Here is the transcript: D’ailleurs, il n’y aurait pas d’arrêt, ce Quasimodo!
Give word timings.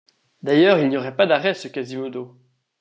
D’ailleurs, 0.41 0.79
il 0.79 0.89
n’y 0.89 0.97
aurait 0.97 1.15
pas 1.15 1.27
d’arrêt, 1.27 1.53
ce 1.53 1.67
Quasimodo! 1.67 2.35